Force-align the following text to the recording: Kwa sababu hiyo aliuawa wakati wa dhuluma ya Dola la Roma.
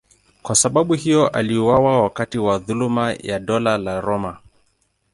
Kwa 0.41 0.55
sababu 0.55 0.93
hiyo 0.93 1.27
aliuawa 1.27 2.01
wakati 2.01 2.37
wa 2.37 2.59
dhuluma 2.59 3.13
ya 3.13 3.39
Dola 3.39 3.77
la 3.77 4.01
Roma. 4.01 4.37